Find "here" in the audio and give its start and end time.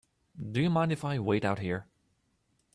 1.59-1.85